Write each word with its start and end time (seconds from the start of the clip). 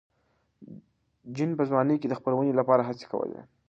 جین 1.35 1.51
په 1.57 1.63
ځوانۍ 1.69 1.95
کې 2.01 2.07
د 2.09 2.13
خپرونې 2.19 2.53
لپاره 2.59 2.81
هڅې 2.89 3.05
کولې. 3.11 3.41